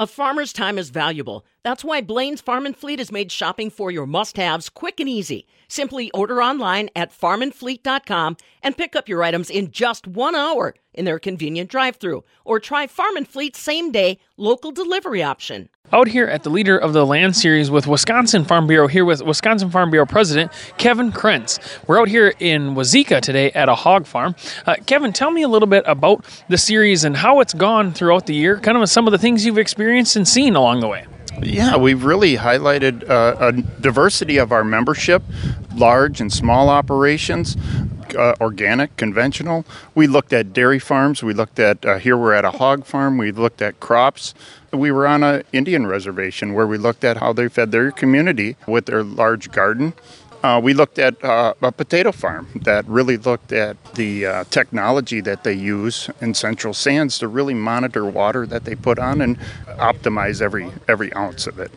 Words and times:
A 0.00 0.06
farmer's 0.06 0.52
time 0.52 0.78
is 0.78 0.90
valuable. 0.90 1.44
That's 1.68 1.84
why 1.84 2.00
Blaine's 2.00 2.40
Farm 2.40 2.64
and 2.64 2.74
Fleet 2.74 2.98
has 2.98 3.12
made 3.12 3.30
shopping 3.30 3.68
for 3.68 3.90
your 3.90 4.06
must 4.06 4.38
haves 4.38 4.70
quick 4.70 5.00
and 5.00 5.08
easy. 5.08 5.46
Simply 5.68 6.10
order 6.12 6.42
online 6.42 6.88
at 6.96 7.12
farmandfleet.com 7.12 8.38
and 8.62 8.74
pick 8.74 8.96
up 8.96 9.06
your 9.06 9.22
items 9.22 9.50
in 9.50 9.70
just 9.70 10.06
one 10.06 10.34
hour 10.34 10.74
in 10.94 11.04
their 11.04 11.18
convenient 11.18 11.68
drive 11.68 11.96
through. 11.96 12.24
Or 12.46 12.58
try 12.58 12.86
Farm 12.86 13.18
and 13.18 13.28
Fleet's 13.28 13.58
same 13.58 13.92
day 13.92 14.18
local 14.38 14.72
delivery 14.72 15.22
option. 15.22 15.68
Out 15.92 16.08
here 16.08 16.26
at 16.26 16.42
the 16.42 16.48
leader 16.48 16.78
of 16.78 16.94
the 16.94 17.04
land 17.04 17.36
series 17.36 17.70
with 17.70 17.86
Wisconsin 17.86 18.46
Farm 18.46 18.66
Bureau, 18.66 18.86
here 18.86 19.04
with 19.04 19.20
Wisconsin 19.20 19.70
Farm 19.70 19.90
Bureau 19.90 20.06
President 20.06 20.50
Kevin 20.78 21.12
Krentz. 21.12 21.58
We're 21.86 22.00
out 22.00 22.08
here 22.08 22.32
in 22.40 22.76
Wauzeka 22.76 23.20
today 23.20 23.50
at 23.50 23.68
a 23.68 23.74
hog 23.74 24.06
farm. 24.06 24.34
Uh, 24.64 24.76
Kevin, 24.86 25.12
tell 25.12 25.30
me 25.30 25.42
a 25.42 25.48
little 25.48 25.68
bit 25.68 25.84
about 25.86 26.24
the 26.48 26.56
series 26.56 27.04
and 27.04 27.14
how 27.14 27.40
it's 27.40 27.52
gone 27.52 27.92
throughout 27.92 28.24
the 28.24 28.34
year, 28.34 28.58
kind 28.58 28.78
of 28.78 28.88
some 28.88 29.06
of 29.06 29.12
the 29.12 29.18
things 29.18 29.44
you've 29.44 29.58
experienced 29.58 30.16
and 30.16 30.26
seen 30.26 30.56
along 30.56 30.80
the 30.80 30.88
way. 30.88 31.04
Yeah, 31.42 31.76
we've 31.76 32.04
really 32.04 32.36
highlighted 32.36 33.08
uh, 33.08 33.36
a 33.38 33.52
diversity 33.80 34.38
of 34.38 34.52
our 34.52 34.64
membership, 34.64 35.22
large 35.74 36.20
and 36.20 36.32
small 36.32 36.68
operations, 36.68 37.56
uh, 38.16 38.34
organic, 38.40 38.96
conventional. 38.96 39.64
We 39.94 40.06
looked 40.06 40.32
at 40.32 40.52
dairy 40.52 40.78
farms. 40.78 41.22
We 41.22 41.34
looked 41.34 41.58
at 41.58 41.84
uh, 41.84 41.98
here 41.98 42.16
we're 42.16 42.34
at 42.34 42.44
a 42.44 42.52
hog 42.52 42.84
farm. 42.84 43.18
We 43.18 43.32
looked 43.32 43.62
at 43.62 43.80
crops. 43.80 44.34
We 44.72 44.90
were 44.90 45.06
on 45.06 45.22
an 45.22 45.44
Indian 45.52 45.86
reservation 45.86 46.54
where 46.54 46.66
we 46.66 46.78
looked 46.78 47.04
at 47.04 47.18
how 47.18 47.32
they 47.32 47.48
fed 47.48 47.72
their 47.72 47.90
community 47.90 48.56
with 48.66 48.86
their 48.86 49.02
large 49.02 49.50
garden. 49.50 49.94
Uh, 50.42 50.60
we 50.62 50.72
looked 50.72 50.98
at 50.98 51.22
uh, 51.24 51.52
a 51.62 51.72
potato 51.72 52.12
farm 52.12 52.46
that 52.62 52.86
really 52.86 53.16
looked 53.16 53.52
at 53.52 53.76
the 53.94 54.24
uh, 54.24 54.44
technology 54.44 55.20
that 55.20 55.42
they 55.42 55.52
use 55.52 56.08
in 56.20 56.32
Central 56.32 56.72
Sands 56.72 57.18
to 57.18 57.26
really 57.26 57.54
monitor 57.54 58.04
water 58.04 58.46
that 58.46 58.64
they 58.64 58.76
put 58.76 58.98
on 58.98 59.20
and 59.20 59.38
optimize 59.78 60.40
every 60.40 60.70
every 60.86 61.12
ounce 61.14 61.46
of 61.48 61.58
it. 61.58 61.72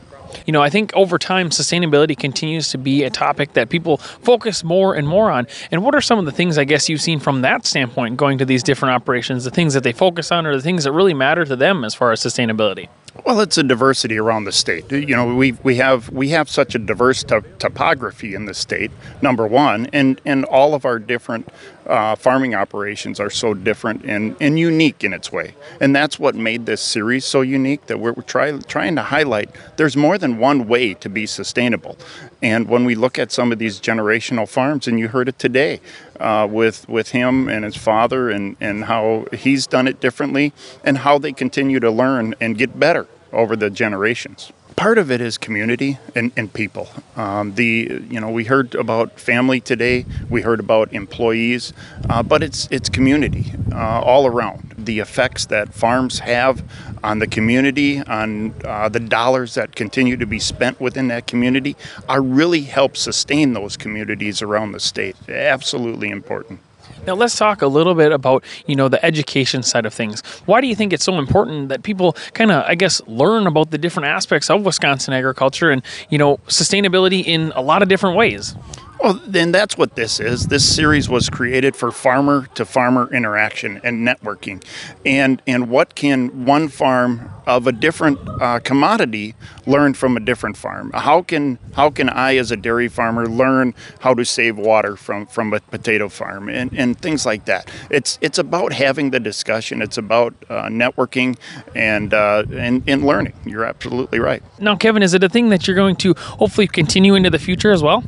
You 0.46 0.54
know, 0.54 0.62
I 0.62 0.70
think 0.70 0.94
over 0.96 1.18
time, 1.18 1.50
sustainability 1.50 2.18
continues 2.18 2.70
to 2.70 2.78
be 2.78 3.04
a 3.04 3.10
topic 3.10 3.54
that 3.54 3.70
people 3.70 3.98
focus 3.98 4.64
more 4.64 4.94
and 4.96 5.08
more 5.08 5.30
on. 5.30 5.48
And 5.72 5.84
what 5.84 5.96
are 5.96 6.02
some 6.02 6.20
of 6.20 6.26
the 6.26 6.32
things 6.32 6.58
I 6.58 6.64
guess 6.64 6.88
you've 6.88 7.02
seen 7.02 7.20
from 7.20 7.42
that 7.42 7.66
standpoint 7.66 8.18
going 8.18 8.38
to 8.38 8.46
these 8.46 8.64
different 8.64 8.96
operations, 8.96 9.44
the 9.44 9.52
things 9.52 9.74
that 9.74 9.84
they 9.84 9.94
focus 9.94 10.32
on, 10.32 10.46
or 10.46 10.56
the 10.56 10.62
things 10.62 10.84
that 10.86 10.92
really 10.92 11.14
matter 11.14 11.46
to 11.46 11.56
them 11.56 11.84
as 11.84 11.94
far 11.94 12.12
as 12.12 12.22
sustainability? 12.22 12.88
Well, 13.26 13.42
it's 13.42 13.58
a 13.58 13.64
diversity 13.64 14.18
around 14.18 14.46
the 14.46 14.52
state. 14.54 14.90
You 14.92 15.16
know, 15.16 15.36
we 15.36 15.52
we 15.52 15.76
have 15.76 16.10
we 16.10 16.30
have 16.30 16.50
such 16.50 16.76
a 16.76 16.80
diverse 16.80 17.24
to- 17.26 17.44
topography 17.60 18.34
in 18.34 18.46
the 18.46 18.54
state. 18.54 18.90
Number 19.22 19.46
one, 19.46 19.88
and 19.92 20.20
and 20.26 20.46
all 20.46 20.74
of 20.74 20.86
our 20.86 20.98
different 20.98 21.50
uh, 21.88 22.16
farming 22.16 22.56
operations 22.56 23.20
are 23.20 23.30
so 23.30 23.54
different 23.54 24.04
and, 24.06 24.36
and 24.40 24.60
unique 24.60 25.04
in 25.04 25.14
its 25.14 25.32
way. 25.32 25.56
And 25.80 25.96
that's 25.96 26.20
what 26.20 26.36
made 26.36 26.66
this 26.66 26.82
series 26.82 27.26
so 27.26 27.42
unique. 27.42 27.86
That 27.88 28.00
we're, 28.00 28.14
we're 28.14 28.24
try, 28.24 28.52
trying 28.60 28.96
to 28.96 29.04
highlight. 29.04 29.50
There's 29.78 29.98
more 29.98 30.18
than 30.18 30.38
one 30.38 30.68
way 30.68 30.94
to 30.96 31.10
be 31.10 31.26
sustainable. 31.26 31.98
And 32.42 32.68
when 32.68 32.86
we 32.86 32.96
look 32.96 33.20
at 33.20 33.32
some 33.32 33.52
of 33.52 33.60
these 33.60 33.80
generational 33.80 34.48
farms, 34.48 34.88
and 34.88 35.00
you 35.00 35.08
heard 35.08 35.28
it 35.28 35.38
today 35.38 35.80
uh, 36.20 36.48
with 36.50 36.88
with 36.90 37.10
him 37.10 37.48
and 37.48 37.64
his 37.64 37.76
father, 37.76 38.30
and 38.30 38.56
and 38.60 38.86
how 38.86 39.26
he's 39.34 39.68
done 39.68 39.88
it 39.88 40.00
differently, 40.00 40.54
and 40.84 41.00
how 41.00 41.18
they 41.18 41.34
continue 41.34 41.80
to 41.80 41.92
learn 41.92 42.36
and 42.42 42.58
get 42.58 42.80
better 42.80 43.08
over 43.32 43.56
the 43.56 43.70
generations. 43.70 44.52
Part 44.82 44.98
of 44.98 45.12
it 45.12 45.22
is 45.22 45.38
community 45.38 46.00
and, 46.16 46.32
and 46.36 46.52
people. 46.52 46.90
Um, 47.16 47.54
the 47.54 48.02
you 48.10 48.20
know 48.20 48.32
we 48.32 48.46
heard 48.46 48.74
about 48.74 49.20
family 49.20 49.60
today, 49.60 50.08
we 50.28 50.42
heard 50.42 50.60
about 50.60 50.92
employees, 50.92 51.72
uh, 52.10 52.24
but 52.24 52.42
it's 52.42 52.68
it's 52.72 52.90
community 52.90 53.54
uh, 53.72 54.02
all 54.02 54.26
around. 54.26 54.74
The 54.80 54.98
effects 54.98 55.46
that 55.46 55.72
farms 55.72 56.18
have 56.18 56.64
on 57.04 57.20
the 57.20 57.28
community, 57.28 58.00
on 58.00 58.56
uh, 58.66 58.90
the 58.90 59.00
dollars 59.00 59.54
that 59.54 59.76
continue 59.76 60.18
to 60.18 60.26
be 60.26 60.40
spent 60.40 60.82
within 60.82 61.10
that 61.10 61.28
community, 61.28 61.76
are 62.10 62.24
really 62.24 62.62
help 62.62 62.98
sustain 62.98 63.54
those 63.54 63.78
communities 63.78 64.42
around 64.42 64.72
the 64.72 64.80
state. 64.80 65.16
Absolutely 65.30 66.10
important. 66.10 66.60
Now 67.08 67.14
let's 67.14 67.36
talk 67.36 67.62
a 67.62 67.68
little 67.68 67.96
bit 67.96 68.12
about 68.12 68.44
you 68.68 68.76
know 68.76 68.88
the 68.88 69.04
education 69.04 69.64
side 69.64 69.86
of 69.86 69.94
things. 69.94 70.22
Why 70.46 70.62
do 70.62 70.68
you 70.68 70.76
think 70.76 70.94
it's 70.94 71.04
so 71.04 71.18
important 71.18 71.70
that 71.70 71.84
people 71.84 72.14
kind 72.34 72.52
of 72.52 72.64
I 72.68 72.76
guess 72.76 73.02
learn 73.08 73.48
about 73.48 73.72
the 73.72 73.78
different 73.78 74.08
aspects 74.08 74.50
of 74.50 74.66
Wisconsin 74.66 75.14
agriculture 75.14 75.72
and 75.72 75.82
you 76.10 76.18
know 76.18 76.38
sustainability 76.48 77.24
in 77.26 77.52
a 77.56 77.62
lot 77.62 77.82
of 77.82 77.90
different 77.90 78.16
ways? 78.18 78.56
Well, 79.02 79.20
then 79.26 79.52
that's 79.52 79.80
what 79.80 79.96
this 79.96 80.20
is. 80.20 80.48
This 80.48 80.64
series 80.64 81.10
was 81.10 81.28
created 81.28 81.76
for 81.76 81.92
farmer 81.92 82.46
to 82.54 82.66
farmer 82.66 83.12
interaction 83.12 83.82
and 83.84 84.08
networking, 84.08 84.64
and 85.04 85.42
and 85.48 85.70
what 85.70 85.96
can 85.96 86.46
one 86.46 86.68
farm 86.68 87.32
of 87.48 87.66
a 87.66 87.72
different 87.72 88.20
uh, 88.40 88.60
commodity 88.60 89.34
learn 89.66 89.96
from 89.96 90.18
a 90.18 90.20
different 90.20 90.56
farm? 90.56 90.92
How 90.94 91.24
can 91.24 91.58
how 91.74 91.90
can 91.90 92.10
I 92.10 92.36
as 92.38 92.52
a 92.52 92.56
dairy 92.56 92.88
farmer 92.88 93.26
learn 93.26 93.74
how 94.02 94.14
to 94.14 94.24
save 94.24 94.58
water 94.58 94.96
from 94.96 95.26
from 95.26 95.52
a 95.52 95.60
potato 95.60 96.08
farm 96.08 96.48
and, 96.48 96.72
and 96.72 97.00
things 97.00 97.26
like 97.26 97.46
that? 97.46 97.72
It's 97.90 98.20
it's 98.22 98.38
about 98.38 98.72
having 98.72 99.10
the 99.10 99.20
discussion. 99.20 99.82
It's 99.82 99.98
about 99.98 100.36
uh, 100.48 100.66
networking 100.66 101.40
and, 101.74 102.14
uh, 102.14 102.44
and 102.52 102.84
and 102.88 103.04
learning. 103.04 103.34
You're 103.48 103.66
absolutely 103.66 104.20
right. 104.20 104.44
Now, 104.60 104.76
Kevin, 104.76 105.02
is 105.02 105.16
it 105.16 105.24
a 105.24 105.30
thing 105.30 105.50
that 105.50 105.66
you're 105.66 105.76
going 105.76 105.96
to 105.98 106.14
hopefully 106.14 106.68
continue 106.68 107.16
into 107.16 107.32
the 107.32 107.40
future 107.40 107.72
as 107.72 107.82
well? 107.82 108.04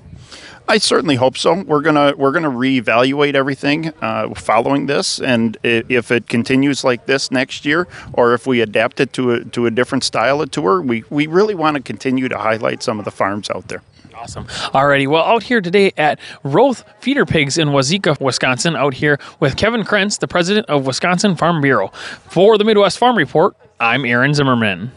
I 0.67 0.77
certainly 0.77 1.15
hope 1.15 1.37
so. 1.37 1.61
We're 1.63 1.81
gonna 1.81 2.13
we're 2.17 2.31
gonna 2.31 2.49
reevaluate 2.49 3.35
everything 3.35 3.89
uh, 4.01 4.33
following 4.33 4.85
this, 4.85 5.19
and 5.19 5.57
if 5.63 6.09
it 6.09 6.27
continues 6.29 6.83
like 6.83 7.05
this 7.05 7.31
next 7.31 7.65
year, 7.65 7.87
or 8.13 8.33
if 8.33 8.47
we 8.47 8.61
adapt 8.61 8.99
it 8.99 9.13
to 9.13 9.31
a 9.33 9.43
to 9.45 9.65
a 9.65 9.71
different 9.71 10.03
style 10.03 10.41
of 10.41 10.51
tour, 10.51 10.81
we 10.81 11.03
we 11.09 11.27
really 11.27 11.53
want 11.55 11.75
to 11.75 11.83
continue 11.83 12.29
to 12.29 12.37
highlight 12.37 12.81
some 12.81 12.97
of 12.97 13.05
the 13.05 13.11
farms 13.11 13.49
out 13.49 13.67
there. 13.67 13.81
Awesome. 14.15 14.45
Alrighty. 14.45 15.07
Well, 15.07 15.23
out 15.23 15.43
here 15.43 15.59
today 15.59 15.91
at 15.97 16.19
Roth 16.43 16.83
Feeder 16.99 17.25
Pigs 17.25 17.57
in 17.57 17.69
Wauzeka, 17.69 18.21
Wisconsin, 18.21 18.75
out 18.75 18.93
here 18.93 19.19
with 19.39 19.57
Kevin 19.57 19.83
Krentz, 19.83 20.19
the 20.19 20.27
president 20.27 20.69
of 20.69 20.85
Wisconsin 20.85 21.35
Farm 21.35 21.61
Bureau. 21.61 21.89
For 21.89 22.57
the 22.57 22.63
Midwest 22.63 22.99
Farm 22.99 23.17
Report, 23.17 23.55
I'm 23.79 24.05
Aaron 24.05 24.33
Zimmerman. 24.33 24.91